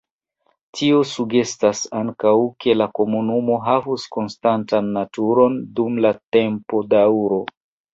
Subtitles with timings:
[0.77, 2.33] Tio sugestas ankaŭ,
[2.65, 7.45] ke la komunumo havus konstantan naturon dum la tempodaŭro.